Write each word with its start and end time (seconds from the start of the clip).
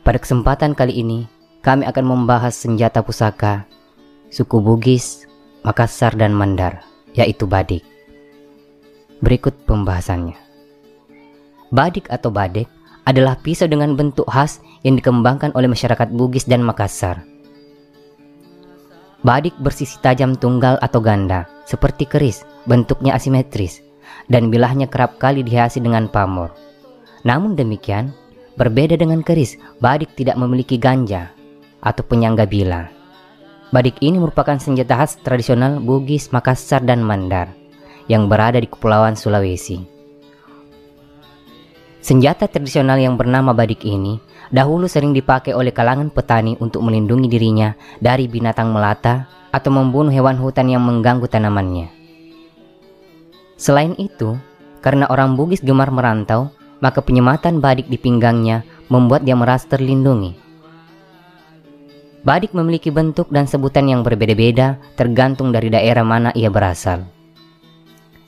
Pada 0.00 0.16
kesempatan 0.16 0.72
kali 0.72 1.00
ini, 1.04 1.28
kami 1.60 1.84
akan 1.84 2.04
membahas 2.04 2.56
senjata 2.56 3.04
pusaka 3.04 3.68
suku 4.30 4.62
Bugis, 4.62 5.26
Makassar, 5.66 6.14
dan 6.14 6.32
Mandar, 6.32 6.86
yaitu 7.12 7.44
badik. 7.44 7.82
Berikut 9.20 9.52
pembahasannya. 9.66 10.38
Badik 11.74 12.08
atau 12.08 12.32
badek 12.32 12.70
adalah 13.04 13.36
pisau 13.36 13.66
dengan 13.66 13.98
bentuk 13.98 14.24
khas 14.30 14.62
yang 14.86 14.96
dikembangkan 14.96 15.52
oleh 15.52 15.68
masyarakat 15.68 16.08
Bugis 16.14 16.46
dan 16.46 16.64
Makassar. 16.64 17.26
Badik 19.20 19.52
bersisi 19.60 20.00
tajam 20.00 20.32
tunggal 20.32 20.80
atau 20.80 21.04
ganda, 21.04 21.44
seperti 21.68 22.08
keris, 22.08 22.40
bentuknya 22.64 23.12
asimetris, 23.12 23.84
dan 24.32 24.48
bilahnya 24.48 24.88
kerap 24.88 25.20
kali 25.20 25.44
dihiasi 25.44 25.84
dengan 25.84 26.08
pamor. 26.08 26.56
Namun 27.28 27.52
demikian, 27.52 28.16
berbeda 28.60 29.00
dengan 29.00 29.24
keris, 29.24 29.56
badik 29.80 30.12
tidak 30.20 30.36
memiliki 30.36 30.76
ganja 30.76 31.32
atau 31.80 32.04
penyangga 32.04 32.44
bila. 32.44 32.92
Badik 33.72 33.96
ini 34.04 34.20
merupakan 34.20 34.60
senjata 34.60 35.00
khas 35.00 35.16
tradisional 35.24 35.80
Bugis, 35.80 36.28
Makassar, 36.28 36.84
dan 36.84 37.00
Mandar 37.00 37.56
yang 38.04 38.28
berada 38.28 38.60
di 38.60 38.68
Kepulauan 38.68 39.16
Sulawesi. 39.16 39.80
Senjata 42.04 42.52
tradisional 42.52 43.00
yang 43.00 43.16
bernama 43.16 43.56
badik 43.56 43.80
ini 43.88 44.20
dahulu 44.52 44.84
sering 44.92 45.16
dipakai 45.16 45.56
oleh 45.56 45.72
kalangan 45.72 46.12
petani 46.12 46.60
untuk 46.60 46.84
melindungi 46.84 47.32
dirinya 47.32 47.72
dari 47.96 48.28
binatang 48.28 48.76
melata 48.76 49.24
atau 49.56 49.72
membunuh 49.72 50.12
hewan 50.12 50.36
hutan 50.36 50.68
yang 50.68 50.84
mengganggu 50.84 51.24
tanamannya. 51.32 51.88
Selain 53.56 53.96
itu, 53.96 54.36
karena 54.84 55.08
orang 55.08 55.36
Bugis 55.36 55.64
gemar 55.64 55.92
merantau, 55.92 56.52
maka 56.80 57.04
penyematan 57.04 57.60
badik 57.60 57.86
di 57.86 58.00
pinggangnya 58.00 58.64
membuat 58.88 59.22
dia 59.22 59.36
merasa 59.36 59.68
terlindungi. 59.68 60.34
Badik 62.20 62.52
memiliki 62.52 62.92
bentuk 62.92 63.32
dan 63.32 63.48
sebutan 63.48 63.88
yang 63.88 64.04
berbeda-beda 64.04 64.76
tergantung 64.92 65.56
dari 65.56 65.72
daerah 65.72 66.04
mana 66.04 66.28
ia 66.36 66.52
berasal. 66.52 67.08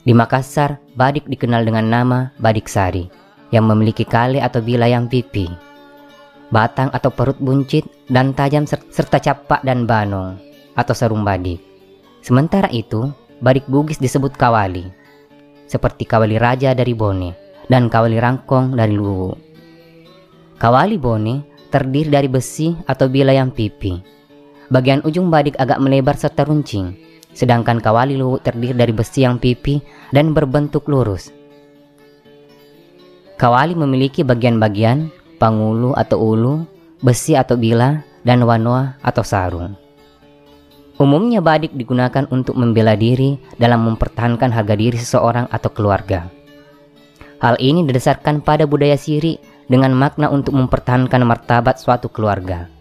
Di 0.01 0.17
Makassar, 0.17 0.81
badik 0.97 1.29
dikenal 1.29 1.61
dengan 1.61 1.85
nama 1.85 2.19
badik 2.41 2.65
sari 2.65 3.05
yang 3.53 3.69
memiliki 3.69 4.01
kale 4.01 4.41
atau 4.41 4.65
bila 4.65 4.89
yang 4.89 5.05
pipi, 5.05 5.45
batang 6.49 6.89
atau 6.89 7.13
perut 7.13 7.37
buncit 7.37 7.85
dan 8.09 8.33
tajam 8.33 8.65
serta 8.65 9.21
capak 9.21 9.61
dan 9.61 9.85
banong 9.85 10.41
atau 10.73 10.93
sarung 10.97 11.21
badik. 11.21 11.61
Sementara 12.25 12.67
itu, 12.73 13.13
badik 13.45 13.69
Bugis 13.69 14.01
disebut 14.01 14.33
kawali, 14.33 14.89
seperti 15.69 16.09
kawali 16.09 16.41
raja 16.41 16.73
dari 16.73 16.97
Bone 16.97 17.42
dan 17.67 17.91
kawali 17.91 18.19
rangkong 18.19 18.75
dari 18.75 18.95
Luwu. 18.95 19.35
Kawali 20.59 20.95
Bone 20.95 21.67
terdiri 21.67 22.09
dari 22.09 22.29
besi 22.31 22.71
atau 22.87 23.11
bila 23.11 23.35
yang 23.35 23.51
pipi. 23.51 23.99
Bagian 24.71 25.03
ujung 25.03 25.27
badik 25.27 25.59
agak 25.59 25.81
melebar 25.83 26.15
serta 26.15 26.47
runcing, 26.47 26.95
sedangkan 27.35 27.83
kawali 27.83 28.15
Luwu 28.15 28.39
terdiri 28.39 28.73
dari 28.73 28.93
besi 28.95 29.27
yang 29.27 29.37
pipi 29.37 29.83
dan 30.15 30.31
berbentuk 30.31 30.87
lurus. 30.87 31.29
Kawali 33.35 33.75
memiliki 33.75 34.23
bagian-bagian 34.23 35.11
pangulu 35.41 35.91
atau 35.97 36.17
ulu, 36.21 36.63
besi 37.03 37.35
atau 37.35 37.59
bila, 37.59 37.99
dan 38.23 38.39
wanoa 38.47 38.95
atau 39.03 39.19
sarung. 39.19 39.75
Umumnya 40.95 41.43
badik 41.43 41.75
digunakan 41.75 42.23
untuk 42.31 42.55
membela 42.55 42.95
diri 42.95 43.35
dalam 43.59 43.83
mempertahankan 43.83 44.53
harga 44.53 44.75
diri 44.77 44.95
seseorang 44.95 45.51
atau 45.51 45.73
keluarga. 45.73 46.31
Hal 47.43 47.59
ini 47.59 47.83
didasarkan 47.83 48.39
pada 48.39 48.63
budaya 48.63 48.95
Siri 48.95 49.35
dengan 49.67 49.91
makna 49.91 50.31
untuk 50.31 50.55
mempertahankan 50.55 51.27
martabat 51.27 51.75
suatu 51.75 52.07
keluarga. 52.07 52.71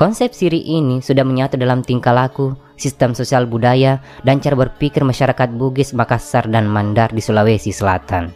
Konsep 0.00 0.32
Siri 0.32 0.64
ini 0.64 1.04
sudah 1.04 1.28
menyatu 1.28 1.60
dalam 1.60 1.84
tingkah 1.84 2.16
laku, 2.16 2.56
sistem 2.80 3.12
sosial 3.12 3.44
budaya, 3.44 4.00
dan 4.24 4.40
cara 4.40 4.56
berpikir 4.56 5.04
masyarakat 5.04 5.60
Bugis, 5.60 5.92
Makassar, 5.92 6.48
dan 6.48 6.64
Mandar 6.72 7.12
di 7.12 7.20
Sulawesi 7.20 7.68
Selatan. 7.68 8.32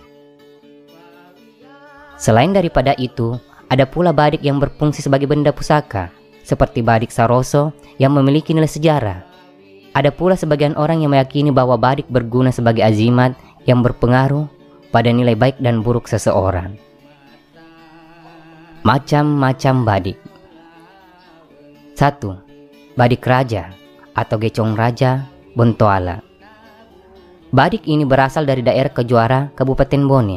Selain 2.21 2.53
daripada 2.53 2.93
itu, 3.01 3.41
ada 3.73 3.89
pula 3.89 4.13
badik 4.13 4.45
yang 4.45 4.61
berfungsi 4.61 5.01
sebagai 5.01 5.25
benda 5.25 5.57
pusaka, 5.57 6.13
seperti 6.45 6.85
badik 6.85 7.09
Saroso 7.09 7.73
yang 7.97 8.13
memiliki 8.13 8.53
nilai 8.53 8.69
sejarah. 8.69 9.25
Ada 9.97 10.13
pula 10.13 10.37
sebagian 10.37 10.77
orang 10.77 11.01
yang 11.01 11.17
meyakini 11.17 11.49
bahwa 11.49 11.81
badik 11.81 12.07
berguna 12.13 12.53
sebagai 12.53 12.85
azimat 12.85 13.33
yang 13.65 13.81
berpengaruh 13.81 14.58
pada 14.89 15.13
nilai 15.13 15.37
baik 15.37 15.61
dan 15.61 15.85
buruk 15.85 16.09
seseorang. 16.09 16.77
Macam-macam 18.87 19.75
badik 19.85 20.19
1. 21.99 22.95
Badik 22.95 23.23
Raja 23.27 23.75
atau 24.15 24.37
Gecong 24.39 24.79
Raja 24.79 25.27
Bontoala 25.59 26.23
Badik 27.49 27.89
ini 27.89 28.05
berasal 28.05 28.45
dari 28.45 28.61
daerah 28.61 28.93
Kejuara, 28.93 29.51
Kabupaten 29.57 30.03
Bone, 30.05 30.37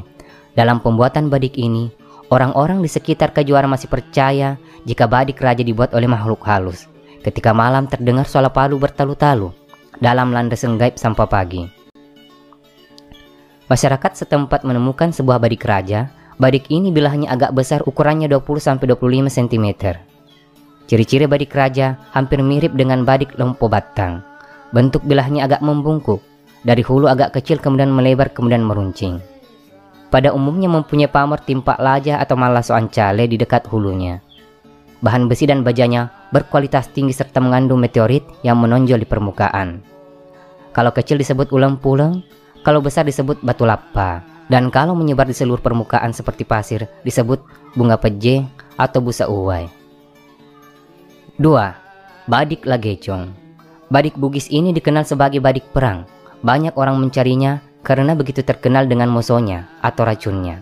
dalam 0.55 0.79
pembuatan 0.79 1.27
badik 1.27 1.59
ini, 1.59 1.91
orang-orang 2.31 2.79
di 2.79 2.87
sekitar 2.87 3.35
kejuara 3.35 3.67
masih 3.67 3.91
percaya 3.91 4.55
jika 4.87 5.11
badik 5.11 5.39
raja 5.43 5.59
dibuat 5.59 5.91
oleh 5.91 6.07
makhluk 6.07 6.39
halus. 6.47 6.87
Ketika 7.19 7.51
malam 7.51 7.85
terdengar 7.91 8.23
suara 8.25 8.47
palu 8.47 8.79
bertalu-talu 8.79 9.51
dalam 9.99 10.31
landasan 10.31 10.79
gaib 10.79 10.95
sampai 10.95 11.27
pagi. 11.27 11.80
Masyarakat 13.71 14.27
setempat 14.27 14.67
menemukan 14.67 15.15
sebuah 15.15 15.39
badik 15.39 15.63
raja. 15.63 16.11
Badik 16.35 16.67
ini 16.67 16.91
bilahnya 16.91 17.31
agak 17.31 17.55
besar 17.55 17.79
ukurannya 17.87 18.27
20-25 18.27 19.31
cm. 19.31 19.67
Ciri-ciri 20.91 21.23
badik 21.31 21.55
raja 21.55 21.95
hampir 22.11 22.43
mirip 22.43 22.75
dengan 22.75 23.07
badik 23.07 23.39
lompo 23.39 23.71
batang. 23.71 24.19
Bentuk 24.75 25.07
bilahnya 25.07 25.47
agak 25.47 25.63
membungkuk. 25.63 26.19
Dari 26.67 26.83
hulu 26.83 27.07
agak 27.07 27.39
kecil 27.39 27.63
kemudian 27.63 27.95
melebar 27.95 28.35
kemudian 28.35 28.67
meruncing 28.67 29.31
pada 30.11 30.35
umumnya 30.35 30.67
mempunyai 30.67 31.07
pamor 31.07 31.39
timpak 31.39 31.79
lajah 31.79 32.19
atau 32.19 32.35
malah 32.35 32.61
soan 32.61 32.91
cale 32.91 33.25
di 33.25 33.39
dekat 33.39 33.65
hulunya. 33.71 34.19
Bahan 35.01 35.25
besi 35.25 35.49
dan 35.49 35.65
bajanya 35.65 36.29
berkualitas 36.29 36.91
tinggi 36.91 37.15
serta 37.15 37.41
mengandung 37.41 37.81
meteorit 37.81 38.21
yang 38.45 38.59
menonjol 38.59 39.01
di 39.01 39.07
permukaan. 39.07 39.81
Kalau 40.75 40.93
kecil 40.93 41.17
disebut 41.17 41.49
ulang 41.55 41.79
pulang, 41.79 42.21
kalau 42.61 42.81
besar 42.81 43.05
disebut 43.05 43.41
batu 43.41 43.65
lapa, 43.65 44.21
dan 44.51 44.67
kalau 44.69 44.93
menyebar 44.93 45.25
di 45.25 45.33
seluruh 45.33 45.63
permukaan 45.63 46.11
seperti 46.11 46.43
pasir 46.43 46.85
disebut 47.07 47.41
bunga 47.73 47.95
peje 47.95 48.43
atau 48.75 48.99
busa 48.99 49.25
uwai. 49.25 49.71
2. 51.39 52.27
Badik 52.29 52.67
Lagecong 52.69 53.33
Badik 53.89 54.15
Bugis 54.15 54.47
ini 54.53 54.71
dikenal 54.71 55.03
sebagai 55.03 55.41
badik 55.43 55.67
perang. 55.73 56.05
Banyak 56.45 56.77
orang 56.77 57.01
mencarinya 57.01 57.59
karena 57.81 58.13
begitu 58.13 58.45
terkenal 58.45 58.85
dengan 58.85 59.09
musuhnya 59.09 59.67
atau 59.81 60.05
racunnya. 60.05 60.61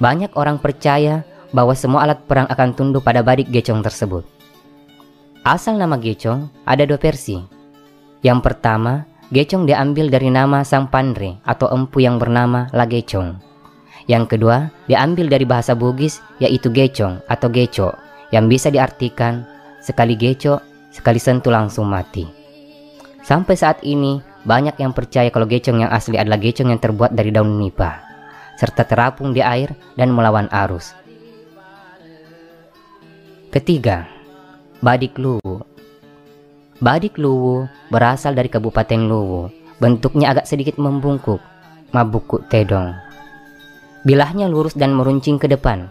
Banyak 0.00 0.34
orang 0.34 0.58
percaya 0.58 1.22
bahwa 1.52 1.76
semua 1.76 2.08
alat 2.08 2.24
perang 2.24 2.48
akan 2.48 2.72
tunduk 2.72 3.04
pada 3.04 3.20
badik 3.20 3.52
gecong 3.52 3.84
tersebut. 3.84 4.24
Asal 5.44 5.76
nama 5.76 6.00
gecong 6.00 6.48
ada 6.64 6.82
dua 6.88 6.98
versi. 6.98 7.38
Yang 8.24 8.40
pertama, 8.42 9.06
gecong 9.32 9.64
diambil 9.64 10.12
dari 10.12 10.28
nama 10.28 10.60
sang 10.60 10.92
pandre 10.92 11.40
atau 11.48 11.72
empu 11.72 12.04
yang 12.04 12.20
bernama 12.20 12.68
Lagecong. 12.76 13.40
Yang 14.04 14.36
kedua, 14.36 14.68
diambil 14.84 15.32
dari 15.32 15.48
bahasa 15.48 15.72
Bugis 15.72 16.20
yaitu 16.36 16.68
gecong 16.68 17.24
atau 17.32 17.48
geco 17.48 17.96
yang 18.28 18.44
bisa 18.52 18.68
diartikan 18.68 19.48
sekali 19.80 20.20
geco, 20.20 20.60
sekali 20.92 21.16
sentuh 21.16 21.48
langsung 21.48 21.88
mati. 21.88 22.28
Sampai 23.24 23.56
saat 23.56 23.80
ini, 23.80 24.20
banyak 24.44 24.76
yang 24.76 24.92
percaya 24.92 25.32
kalau 25.32 25.48
gecong 25.48 25.80
yang 25.80 25.90
asli 25.90 26.20
adalah 26.20 26.36
gecong 26.36 26.68
yang 26.68 26.82
terbuat 26.82 27.16
dari 27.16 27.32
daun 27.32 27.56
nipah, 27.56 28.04
serta 28.60 28.84
terapung 28.84 29.32
di 29.32 29.40
air 29.40 29.72
dan 29.96 30.12
melawan 30.12 30.50
arus. 30.52 30.92
Ketiga, 33.48 34.08
Badik 34.82 35.16
Luwu 35.16 35.71
Badik 36.82 37.14
Luwu 37.14 37.70
berasal 37.94 38.34
dari 38.34 38.50
Kabupaten 38.50 39.06
Luwu. 39.06 39.46
Bentuknya 39.78 40.34
agak 40.34 40.50
sedikit 40.50 40.82
membungkuk, 40.82 41.38
mabukuk 41.94 42.50
tedong. 42.50 42.90
Bilahnya 44.02 44.50
lurus 44.50 44.74
dan 44.74 44.90
meruncing 44.90 45.38
ke 45.38 45.46
depan. 45.46 45.86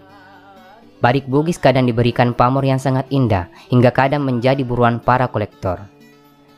Badik 1.00 1.32
Bugis 1.32 1.56
kadang 1.64 1.88
diberikan 1.88 2.36
pamor 2.36 2.68
yang 2.68 2.76
sangat 2.76 3.08
indah 3.08 3.48
hingga 3.72 3.88
kadang 3.96 4.28
menjadi 4.28 4.68
buruan 4.68 5.00
para 5.00 5.32
kolektor. 5.32 5.80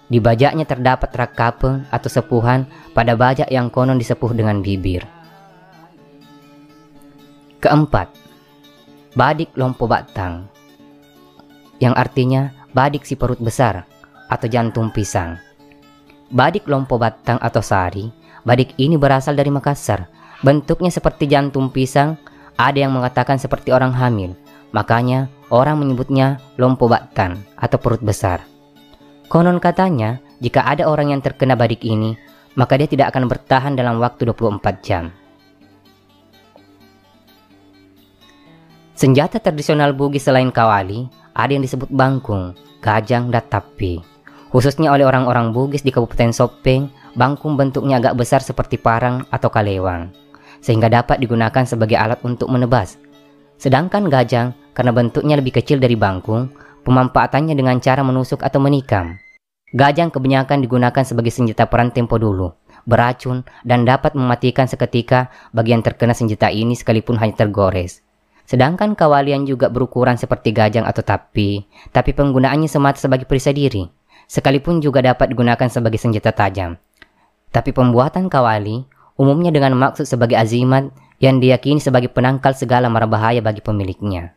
Di 0.10 0.18
bajaknya 0.18 0.66
terdapat 0.66 1.14
rakape 1.14 1.86
atau 1.94 2.10
sepuhan 2.10 2.66
pada 2.98 3.14
bajak 3.14 3.54
yang 3.54 3.70
konon 3.70 4.02
disepuh 4.02 4.34
dengan 4.34 4.66
bibir. 4.66 5.06
Keempat, 7.62 8.10
badik 9.14 9.54
lompo 9.54 9.86
batang, 9.86 10.50
yang 11.78 11.94
artinya 11.94 12.50
badik 12.74 13.06
si 13.06 13.14
perut 13.14 13.38
besar 13.38 13.93
atau 14.34 14.50
jantung 14.50 14.90
pisang. 14.90 15.38
Badik 16.34 16.66
lompo 16.66 16.98
batang 16.98 17.38
atau 17.38 17.62
sari, 17.62 18.10
badik 18.42 18.74
ini 18.82 18.98
berasal 18.98 19.38
dari 19.38 19.54
Makassar. 19.54 20.10
Bentuknya 20.42 20.90
seperti 20.90 21.30
jantung 21.30 21.70
pisang, 21.70 22.18
ada 22.58 22.82
yang 22.82 22.90
mengatakan 22.98 23.38
seperti 23.38 23.70
orang 23.70 23.94
hamil. 23.94 24.34
Makanya 24.74 25.30
orang 25.54 25.78
menyebutnya 25.78 26.42
lompo 26.58 26.90
baktan 26.90 27.46
atau 27.54 27.78
perut 27.78 28.02
besar. 28.02 28.42
Konon 29.30 29.62
katanya, 29.62 30.18
jika 30.42 30.66
ada 30.66 30.90
orang 30.90 31.14
yang 31.14 31.22
terkena 31.22 31.54
badik 31.54 31.86
ini, 31.86 32.18
maka 32.58 32.78
dia 32.82 32.90
tidak 32.90 33.14
akan 33.14 33.30
bertahan 33.30 33.74
dalam 33.78 34.02
waktu 34.02 34.26
24 34.34 34.82
jam. 34.82 35.14
Senjata 38.94 39.42
tradisional 39.42 39.94
Bugis 39.94 40.26
selain 40.26 40.54
kawali, 40.54 41.10
ada 41.34 41.52
yang 41.54 41.66
disebut 41.66 41.90
bangkung, 41.90 42.54
gajang, 42.78 43.34
dan 43.34 43.42
tapi. 43.50 44.13
Khususnya 44.54 44.94
oleh 44.94 45.02
orang-orang 45.02 45.50
Bugis 45.50 45.82
di 45.82 45.90
Kabupaten 45.90 46.30
Sopeng, 46.30 46.94
bangkung 47.18 47.58
bentuknya 47.58 47.98
agak 47.98 48.22
besar 48.22 48.38
seperti 48.38 48.78
parang 48.78 49.26
atau 49.34 49.50
kalewang, 49.50 50.14
sehingga 50.62 50.94
dapat 50.94 51.18
digunakan 51.18 51.66
sebagai 51.66 51.98
alat 51.98 52.22
untuk 52.22 52.54
menebas. 52.54 53.02
Sedangkan 53.58 54.06
gajang 54.14 54.54
karena 54.78 54.94
bentuknya 54.94 55.42
lebih 55.42 55.58
kecil 55.58 55.82
dari 55.82 55.98
bangkung, 55.98 56.54
pemanfaatannya 56.86 57.58
dengan 57.58 57.82
cara 57.82 58.06
menusuk 58.06 58.46
atau 58.46 58.62
menikam. 58.62 59.18
Gajang 59.74 60.14
kebanyakan 60.14 60.62
digunakan 60.62 61.02
sebagai 61.02 61.34
senjata 61.34 61.66
perang 61.66 61.90
tempo 61.90 62.22
dulu, 62.22 62.54
beracun, 62.86 63.42
dan 63.66 63.90
dapat 63.90 64.14
mematikan 64.14 64.70
seketika 64.70 65.34
bagian 65.50 65.82
terkena 65.82 66.14
senjata 66.14 66.54
ini 66.54 66.78
sekalipun 66.78 67.18
hanya 67.18 67.42
tergores. 67.42 68.06
Sedangkan 68.46 68.94
kawalian 68.94 69.50
juga 69.50 69.74
berukuran 69.74 70.14
seperti 70.14 70.54
gajang 70.54 70.86
atau 70.86 71.02
tapi, 71.02 71.66
tapi 71.90 72.14
penggunaannya 72.14 72.70
semata 72.70 73.02
sebagai 73.02 73.26
perisai 73.26 73.56
diri, 73.56 73.88
sekalipun 74.34 74.82
juga 74.82 75.06
dapat 75.06 75.30
digunakan 75.30 75.70
sebagai 75.70 76.02
senjata 76.02 76.34
tajam. 76.34 76.82
Tapi 77.54 77.70
pembuatan 77.70 78.34
kawali 78.34 78.82
umumnya 79.14 79.54
dengan 79.54 79.78
maksud 79.78 80.10
sebagai 80.10 80.34
azimat 80.34 80.90
yang 81.22 81.38
diyakini 81.38 81.78
sebagai 81.78 82.10
penangkal 82.10 82.58
segala 82.58 82.90
mara 82.90 83.06
bahaya 83.06 83.46
bagi 83.46 83.62
pemiliknya. 83.62 84.34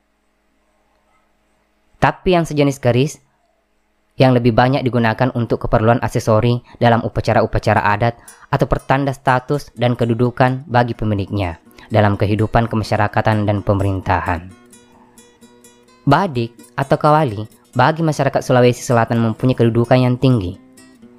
Tapi 1.97 2.37
yang 2.37 2.45
sejenis 2.45 2.77
garis 2.77 3.17
yang 4.21 4.37
lebih 4.37 4.53
banyak 4.53 4.85
digunakan 4.85 5.33
untuk 5.33 5.65
keperluan 5.65 6.01
aksesori 6.05 6.61
dalam 6.77 7.01
upacara-upacara 7.01 7.81
adat 7.81 8.21
atau 8.53 8.69
pertanda 8.69 9.17
status 9.17 9.73
dan 9.73 9.97
kedudukan 9.97 10.69
bagi 10.69 10.93
pemiliknya 10.93 11.57
dalam 11.89 12.21
kehidupan 12.21 12.69
kemasyarakatan 12.69 13.49
dan 13.49 13.65
pemerintahan. 13.65 14.53
Badik 16.07 16.53
atau 16.79 16.97
kawali 17.01 17.49
bagi 17.77 18.01
masyarakat 18.01 18.41
Sulawesi 18.41 18.81
Selatan 18.81 19.21
mempunyai 19.21 19.53
kedudukan 19.53 20.01
yang 20.01 20.17
tinggi. 20.17 20.57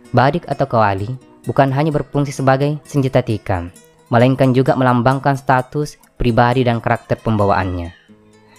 Badik 0.10 0.50
atau 0.50 0.66
kawali 0.66 1.06
bukan 1.46 1.70
hanya 1.70 1.94
berfungsi 1.94 2.34
sebagai 2.34 2.82
senjata 2.82 3.22
tikam, 3.22 3.70
melainkan 4.10 4.58
juga 4.58 4.74
melambangkan 4.74 5.38
status, 5.38 6.02
pribadi, 6.18 6.66
dan 6.66 6.82
karakter 6.82 7.22
pembawaannya. 7.22 7.94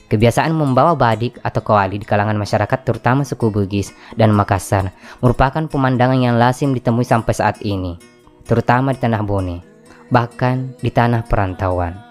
Kebiasaan 0.08 0.56
membawa 0.56 0.96
badik 0.96 1.36
atau 1.44 1.60
kawali 1.60 2.00
di 2.00 2.06
kalangan 2.08 2.38
masyarakat 2.38 2.80
terutama 2.80 3.28
suku 3.28 3.52
Bugis 3.52 3.92
dan 4.16 4.32
Makassar 4.32 4.88
merupakan 5.20 5.68
pemandangan 5.68 6.16
yang 6.16 6.40
lazim 6.40 6.72
ditemui 6.72 7.04
sampai 7.04 7.34
saat 7.36 7.60
ini, 7.60 7.98
terutama 8.48 8.96
di 8.96 9.04
Tanah 9.04 9.20
Bone, 9.20 9.60
bahkan 10.08 10.72
di 10.80 10.88
tanah 10.88 11.28
perantauan. 11.28 12.07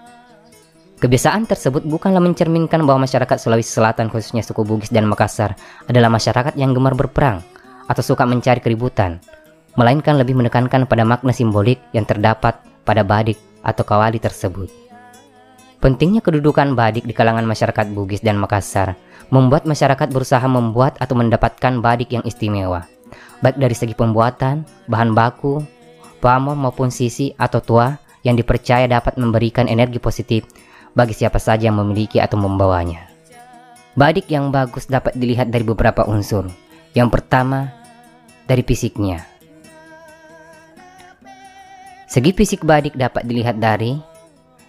Kebiasaan 0.98 1.46
tersebut 1.46 1.86
bukanlah 1.86 2.18
mencerminkan 2.18 2.82
bahwa 2.82 3.06
masyarakat 3.06 3.38
Sulawesi 3.38 3.70
Selatan 3.70 4.10
khususnya 4.10 4.42
suku 4.42 4.66
Bugis 4.66 4.90
dan 4.90 5.06
Makassar 5.06 5.54
adalah 5.86 6.10
masyarakat 6.10 6.58
yang 6.58 6.74
gemar 6.74 6.98
berperang 6.98 7.38
atau 7.86 8.02
suka 8.02 8.26
mencari 8.26 8.58
keributan, 8.58 9.22
melainkan 9.78 10.18
lebih 10.18 10.34
menekankan 10.34 10.90
pada 10.90 11.06
makna 11.06 11.30
simbolik 11.30 11.78
yang 11.94 12.02
terdapat 12.02 12.58
pada 12.82 13.06
badik 13.06 13.38
atau 13.62 13.86
kawali 13.86 14.18
tersebut. 14.18 14.66
Pentingnya 15.78 16.18
kedudukan 16.18 16.74
badik 16.74 17.06
di 17.06 17.14
kalangan 17.14 17.46
masyarakat 17.46 17.94
Bugis 17.94 18.18
dan 18.18 18.34
Makassar 18.34 18.98
membuat 19.30 19.70
masyarakat 19.70 20.10
berusaha 20.10 20.42
membuat 20.50 20.98
atau 20.98 21.14
mendapatkan 21.14 21.78
badik 21.78 22.10
yang 22.10 22.26
istimewa, 22.26 22.90
baik 23.38 23.54
dari 23.54 23.78
segi 23.78 23.94
pembuatan, 23.94 24.66
bahan 24.90 25.14
baku, 25.14 25.62
pamor 26.18 26.58
maupun 26.58 26.90
sisi 26.90 27.30
atau 27.38 27.62
tua 27.62 27.94
yang 28.26 28.34
dipercaya 28.34 28.90
dapat 28.90 29.14
memberikan 29.14 29.70
energi 29.70 30.02
positif 30.02 30.42
bagi 30.96 31.16
siapa 31.16 31.40
saja 31.40 31.68
yang 31.68 31.80
memiliki 31.80 32.20
atau 32.20 32.38
membawanya. 32.40 33.08
Badik 33.98 34.30
yang 34.30 34.54
bagus 34.54 34.86
dapat 34.86 35.16
dilihat 35.18 35.50
dari 35.50 35.66
beberapa 35.66 36.06
unsur. 36.06 36.46
Yang 36.94 37.18
pertama, 37.18 37.74
dari 38.46 38.62
fisiknya. 38.62 39.26
Segi 42.08 42.32
fisik 42.32 42.64
badik 42.64 42.96
dapat 42.96 43.28
dilihat 43.28 43.60
dari 43.60 44.00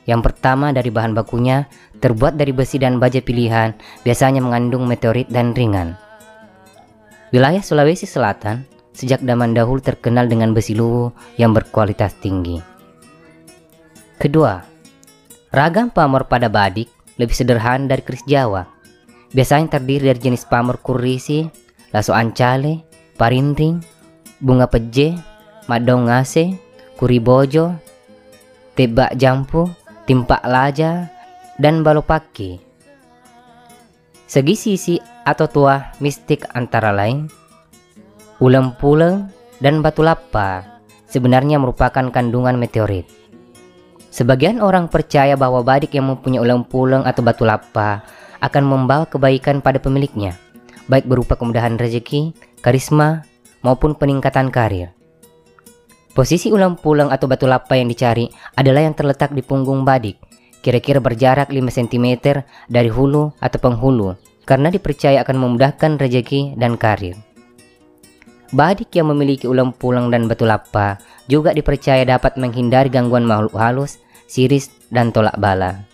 yang 0.10 0.26
pertama 0.26 0.74
dari 0.74 0.90
bahan 0.90 1.14
bakunya 1.14 1.70
terbuat 2.02 2.34
dari 2.34 2.50
besi 2.50 2.82
dan 2.82 2.98
baja 2.98 3.22
pilihan, 3.22 3.78
biasanya 4.02 4.42
mengandung 4.42 4.90
meteorit 4.90 5.30
dan 5.30 5.54
ringan. 5.54 5.94
Wilayah 7.30 7.62
Sulawesi 7.62 8.10
Selatan 8.10 8.66
sejak 8.90 9.22
zaman 9.22 9.54
dahulu 9.54 9.78
terkenal 9.78 10.26
dengan 10.26 10.58
besi 10.58 10.74
luwu 10.74 11.14
yang 11.38 11.54
berkualitas 11.54 12.18
tinggi. 12.18 12.58
Kedua, 14.18 14.66
ragam 15.50 15.90
pamor 15.90 16.30
pada 16.30 16.50
badik 16.50 16.90
lebih 17.20 17.36
sederhana 17.36 17.90
dari 17.90 18.02
keris 18.06 18.24
Jawa. 18.26 18.66
Biasanya 19.30 19.78
terdiri 19.78 20.10
dari 20.10 20.20
jenis 20.22 20.48
pamor 20.50 20.82
kurisi, 20.82 21.46
laso 21.94 22.16
ancale, 22.16 22.82
parindring, 23.20 23.84
bunga 24.42 24.66
peje, 24.66 25.14
madongase, 25.70 26.58
kuribojo, 26.98 27.78
tebak 28.74 29.14
jampu, 29.20 29.70
timpak 30.10 30.42
laja, 30.48 31.12
dan 31.62 31.86
balopaki. 31.86 32.58
Segi 34.26 34.56
sisi 34.56 34.96
atau 35.26 35.46
tua 35.50 35.94
mistik 36.02 36.48
antara 36.54 36.90
lain, 36.94 37.30
ulam 38.42 38.74
puleng 38.78 39.30
dan 39.60 39.84
batu 39.84 40.02
lapa 40.02 40.80
sebenarnya 41.10 41.60
merupakan 41.60 42.08
kandungan 42.10 42.56
meteorit. 42.56 43.19
Sebagian 44.20 44.60
orang 44.60 44.92
percaya 44.92 45.40
bahwa 45.40 45.64
badik 45.64 45.96
yang 45.96 46.12
mempunyai 46.12 46.44
ulam 46.44 46.68
puleng 46.68 47.08
atau 47.08 47.24
batu 47.24 47.48
lapa 47.48 48.04
akan 48.44 48.68
membawa 48.68 49.08
kebaikan 49.08 49.64
pada 49.64 49.80
pemiliknya, 49.80 50.36
baik 50.92 51.08
berupa 51.08 51.40
kemudahan 51.40 51.80
rezeki, 51.80 52.36
karisma, 52.60 53.24
maupun 53.64 53.96
peningkatan 53.96 54.52
karir. 54.52 54.92
Posisi 56.12 56.52
ulang 56.52 56.76
pulang 56.76 57.16
atau 57.16 57.32
batu 57.32 57.48
lapa 57.48 57.80
yang 57.80 57.88
dicari 57.88 58.28
adalah 58.60 58.84
yang 58.84 58.92
terletak 58.92 59.32
di 59.32 59.40
punggung 59.40 59.88
badik, 59.88 60.20
kira-kira 60.60 61.00
berjarak 61.00 61.48
5 61.48 61.56
cm 61.80 62.44
dari 62.68 62.92
hulu 62.92 63.32
atau 63.40 63.60
penghulu, 63.64 64.20
karena 64.44 64.68
dipercaya 64.68 65.24
akan 65.24 65.48
memudahkan 65.48 65.96
rejeki 65.96 66.60
dan 66.60 66.76
karir. 66.76 67.16
Badik 68.52 68.92
yang 69.00 69.16
memiliki 69.16 69.48
ulang 69.48 69.72
pulang 69.72 70.12
dan 70.12 70.28
batu 70.28 70.44
lapa 70.44 71.00
juga 71.32 71.56
dipercaya 71.56 72.04
dapat 72.04 72.36
menghindari 72.36 72.92
gangguan 72.92 73.24
makhluk 73.24 73.56
halus, 73.56 74.02
siris, 74.30 74.70
dan 74.94 75.10
tolak 75.10 75.42
bala. 75.42 75.89